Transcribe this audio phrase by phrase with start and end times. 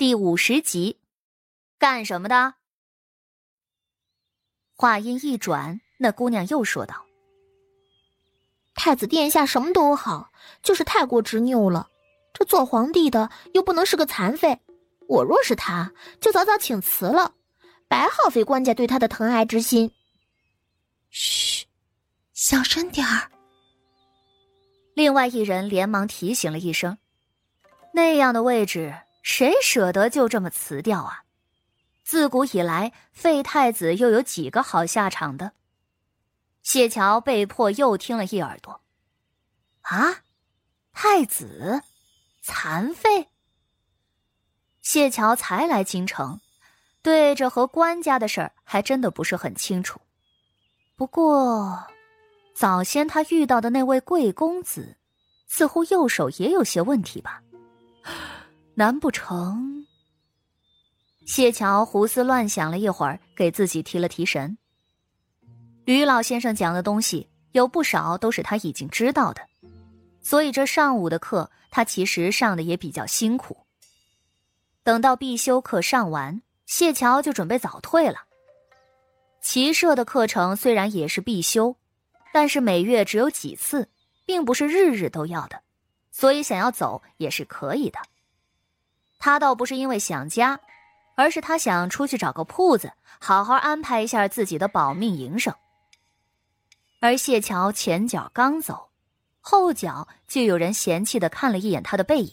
[0.00, 0.98] 第五十集，
[1.78, 2.54] 干什么的？
[4.74, 7.04] 话音一转，那姑娘又说道
[8.74, 10.32] ：“太子殿下什么都好，
[10.62, 11.90] 就是太过执拗了。
[12.32, 14.58] 这做皇帝的又不能是个残废。
[15.06, 17.34] 我若是他，就早早请辞了，
[17.86, 19.92] 白耗费官家对他的疼爱之心。”
[21.12, 21.66] 嘘，
[22.32, 23.30] 小声点儿。
[24.94, 26.96] 另外一人连忙提醒了一声
[27.92, 31.24] ：“那样的位置。”谁舍得就这么辞掉啊？
[32.02, 35.52] 自古以来，废太子又有几个好下场的？
[36.62, 38.80] 谢桥被迫又听了一耳朵。
[39.82, 40.22] 啊，
[40.92, 41.82] 太子
[42.42, 43.28] 残废？
[44.82, 46.40] 谢桥才来京城，
[47.02, 50.00] 对这和官家的事儿还真的不是很清楚。
[50.96, 51.86] 不过，
[52.54, 54.96] 早先他遇到的那位贵公子，
[55.46, 57.42] 似乎右手也有些问题吧？
[58.80, 59.84] 难不成？
[61.26, 64.56] 谢桥胡思乱想了一会儿，给自己提了提神。
[65.84, 69.42] 吕老先生讲的东西有不少都是他已经知道的，
[70.22, 73.54] 所以这上午的课他其实上的也比较辛苦。
[74.82, 78.22] 等到必修课上完，谢桥就准备早退了。
[79.42, 81.76] 骑射的课程虽然也是必修，
[82.32, 83.90] 但是每月只有几次，
[84.24, 85.60] 并不是日日都要的，
[86.10, 87.98] 所以想要走也是可以的。
[89.20, 90.58] 他倒不是因为想家，
[91.14, 92.90] 而是他想出去找个铺子，
[93.20, 95.54] 好好安排一下自己的保命营生。
[97.00, 98.88] 而谢桥前脚刚走，
[99.40, 102.32] 后脚就有人嫌弃的看了一眼他的背影。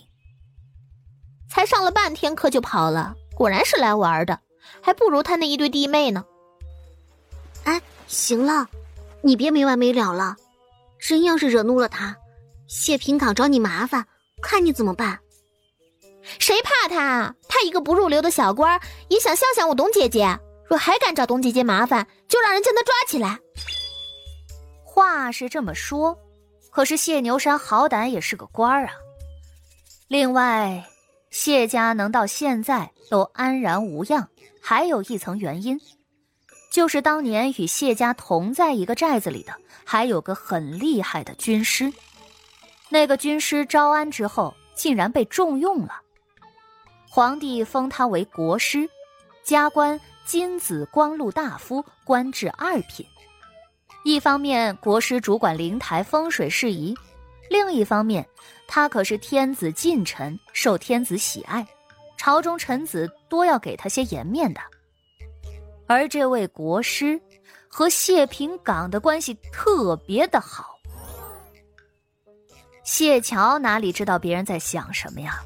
[1.49, 4.39] 才上了半天课就跑了，果然是来玩的，
[4.81, 6.25] 还不如他那一对弟妹呢。
[7.65, 8.67] 哎，行了，
[9.21, 10.37] 你别没完没了了，
[10.99, 12.15] 真要是惹怒了他，
[12.67, 14.05] 谢平岗找你麻烦，
[14.41, 15.19] 看你怎么办。
[16.47, 17.35] 谁怕他啊？
[17.49, 20.39] 他一个不入流的小官，也想吓吓我董姐姐。
[20.65, 23.37] 若还敢找董姐姐麻烦，就让人将他抓起来。
[24.85, 26.17] 话是这么说，
[26.71, 28.93] 可是谢牛山好歹也是个官啊。
[30.07, 30.85] 另外，
[31.31, 34.25] 谢家能到现在都安然无恙，
[34.61, 35.77] 还有一层原因，
[36.71, 39.51] 就是当年与谢家同在一个寨子里的，
[39.83, 41.91] 还有个很厉害的军师。
[42.87, 46.03] 那个军师招安之后，竟然被重用了。
[47.17, 48.87] 皇帝封他为国师，
[49.43, 53.03] 加官金紫光禄大夫，官至二品。
[54.03, 56.93] 一方面，国师主管灵台风水事宜；
[57.49, 58.23] 另一方面，
[58.67, 61.67] 他可是天子近臣，受天子喜爱，
[62.17, 64.61] 朝中臣子多要给他些颜面的。
[65.87, 67.19] 而这位国师
[67.67, 70.75] 和谢平岗的关系特别的好。
[72.83, 75.41] 谢桥哪里知道别人在想什么呀？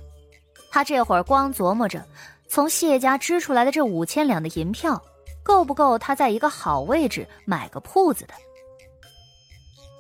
[0.71, 2.07] 他这会儿光琢磨着，
[2.47, 4.99] 从谢家支出来的这五千两的银票，
[5.43, 8.33] 够不够他在一个好位置买个铺子的。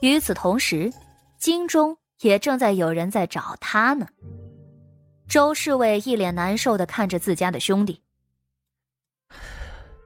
[0.01, 0.91] 与此同时，
[1.37, 4.07] 京中也正在有人在找他呢。
[5.27, 8.01] 周侍卫一脸难受的看着自家的兄弟：“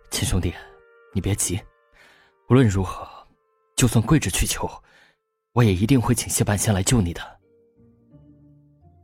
[0.09, 0.53] 亲兄弟，
[1.13, 1.59] 你别急，
[2.49, 3.07] 无论如何，
[3.75, 4.67] 就算跪着去求，
[5.53, 7.21] 我也一定会请谢半仙来救你的。”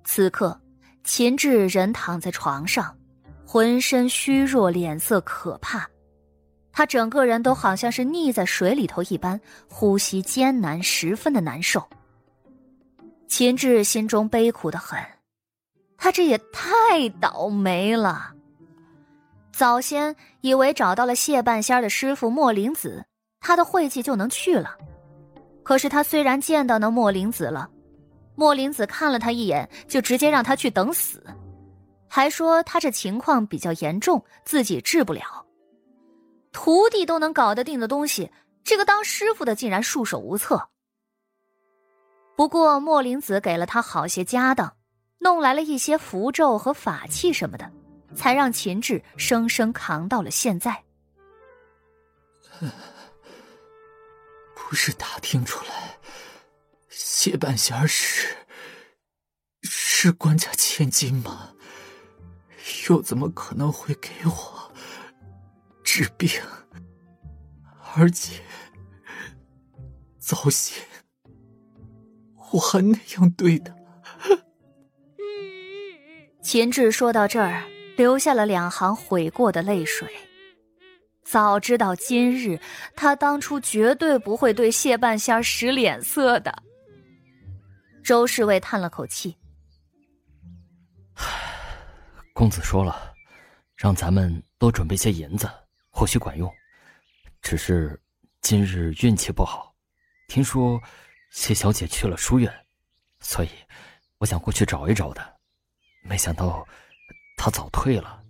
[0.04, 0.60] 此刻。
[1.04, 2.96] 秦志人躺在床上，
[3.46, 5.90] 浑身虚弱，脸色可怕。
[6.72, 11.86] 他整个人都好像是溺在水里头一般，呼吸艰难，十分的难受。
[13.28, 14.98] 秦志心中悲苦的很，
[15.98, 18.32] 他这也太倒霉了。
[19.52, 23.04] 早先以为找到了谢半仙的师傅莫灵子，
[23.42, 24.78] 他的晦气就能去了。
[25.64, 27.70] 可是他虽然见到那莫灵子了。
[28.36, 31.24] 莫林子看了他一眼，就直接让他去等死，
[32.08, 35.46] 还说他这情况比较严重，自己治不了。
[36.52, 38.32] 徒弟都能搞得定的东西，
[38.64, 40.70] 这个当师傅的竟然束手无策。
[42.36, 44.76] 不过莫林子给了他好些家当，
[45.20, 47.72] 弄来了一些符咒和法器什么的，
[48.16, 50.84] 才让秦志生生扛到了现在。
[54.56, 55.98] 不是打听出来。
[56.92, 58.28] 谢半仙是
[59.64, 61.54] 是官家千金吗？
[62.90, 64.72] 又怎么可能会给我
[65.84, 66.30] 治病？
[67.96, 68.42] 而且
[70.20, 70.84] 早先
[72.52, 73.74] 我还那样对他。
[76.42, 77.64] 秦志说到这儿，
[77.96, 80.10] 流下了两行悔过的泪水。
[81.24, 82.60] 早知道今日，
[82.96, 86.64] 他当初绝对不会对谢半仙使脸色的。
[88.04, 89.38] 周侍卫叹了口气
[92.34, 93.14] ：“公子说了，
[93.76, 95.50] 让咱们多准备些银子，
[95.90, 96.52] 或许管用。
[97.42, 98.00] 只是
[98.42, 99.74] 今日运气不好，
[100.28, 100.82] 听说
[101.32, 102.52] 谢小姐去了书院，
[103.20, 103.50] 所以
[104.18, 105.40] 我想过去找一找的。
[106.04, 106.68] 没想到
[107.38, 108.24] 她早退了。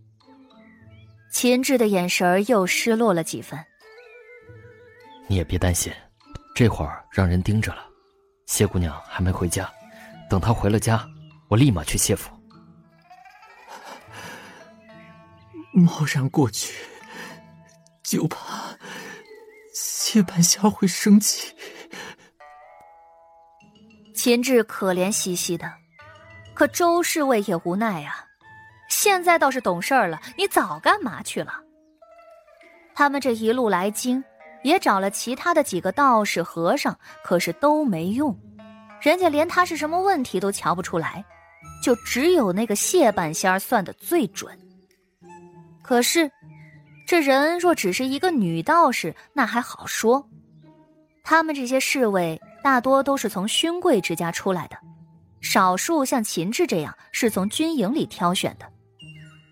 [1.31, 3.57] 秦志的眼神又失落了几分。
[5.27, 5.93] 你也别担心，
[6.53, 7.85] 这会儿让人盯着了，
[8.51, 9.71] 谢姑娘还没回家，
[10.29, 11.07] 等她回了家，
[11.47, 12.29] 我立马去谢府。
[15.71, 16.75] 贸然过去，
[18.03, 18.77] 就怕
[19.73, 21.55] 谢半仙会生气。
[24.13, 25.71] 秦志可怜兮兮的，
[26.53, 28.25] 可周侍卫也无奈啊。
[28.89, 31.53] 现在倒是懂事儿了，你早干嘛去了？
[32.93, 34.21] 他们这一路来京，
[34.63, 38.37] 也找了其他的几个道士和尚，可是都没用，
[39.01, 41.23] 人家连他是什么问题都瞧不出来，
[41.83, 44.57] 就只有那个谢半仙算的最准。
[45.81, 46.31] 可是，
[47.07, 50.25] 这人若只是一个女道士，那还好说。
[51.23, 54.77] 他们这些侍卫大多都是从勋贵之家出来的，
[55.41, 58.65] 少数像秦志这样是从军营里挑选的。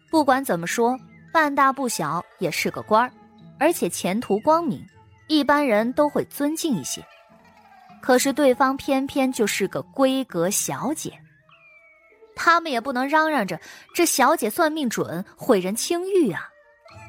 [0.10, 0.98] 不管怎么说，
[1.32, 3.12] 半大不小也是个官儿，
[3.60, 4.84] 而且前途光明，
[5.30, 7.02] 一般人都会尊敬一些。
[8.02, 11.18] 可是对方偏偏就是个闺阁小姐。
[12.36, 13.60] 他们也不能嚷嚷着
[13.94, 16.48] 这小姐算命准，毁人清誉啊，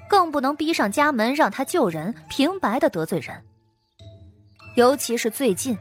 [0.08, 3.40] 更不能逼上家门让她救人，平白的得罪人。
[4.74, 5.78] 尤其是最近，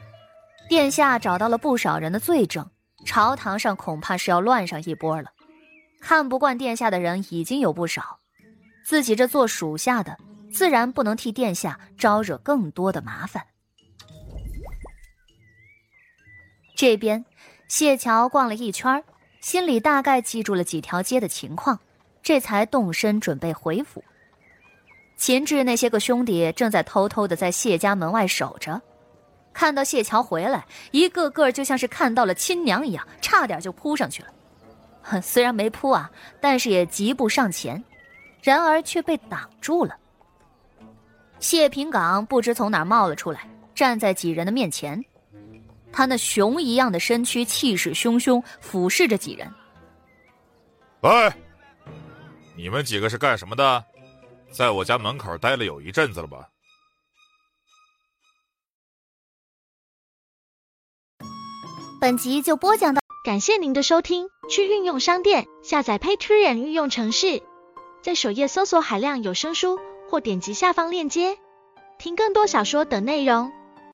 [0.68, 2.70] 殿下找到了不少人的罪证，
[3.06, 5.32] 朝堂上恐怕是要乱上一波了。
[6.00, 8.20] 看不惯殿下的人已经有不少，
[8.86, 10.16] 自己这做属下的，
[10.52, 13.46] 自然不能替殿下招惹更多的麻烦。
[16.76, 17.26] 这边，
[17.68, 19.04] 谢桥逛了一圈
[19.42, 21.80] 心里大概记住了几条街的情况，
[22.24, 24.04] 这才动身准备回府。
[25.18, 28.82] 秦志那些个兄弟正在偷偷的在谢家门外守着，
[29.54, 34.30] 看到谢桥回来，一个个就像是看到了亲娘一样，差点就扑上去了。
[35.02, 36.10] 哼 虽然没扑啊，
[36.40, 37.84] 但是也疾步上前，
[38.42, 39.98] 然而却被挡住了。
[41.40, 45.04] 谢平岗不知从哪冒了出来，站在几人的面前。
[45.92, 49.52] 他那熊一样的身躯，气势汹汹，俯视着几人。
[51.02, 51.34] 喂，
[52.56, 53.84] 你们几个是干什么的？
[54.52, 56.50] 在我家门口待了有一阵子了吧？
[62.02, 64.28] 本集就播讲到，感谢您的收听。
[64.50, 67.44] 去运用商店下载 Patreon 运用城市，
[68.02, 71.38] 在首页搜索海量有声书，或点击下方链接
[72.00, 73.59] 听更多小说等内容。